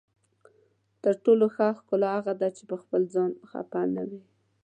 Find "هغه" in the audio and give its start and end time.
2.17-2.33